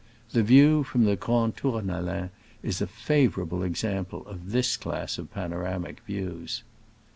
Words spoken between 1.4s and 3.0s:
Tournalin is a